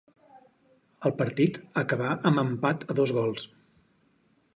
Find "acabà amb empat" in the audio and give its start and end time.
1.81-2.87